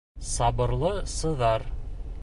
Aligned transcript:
Сабырлы 0.29 0.91
сыҙар 1.17 1.71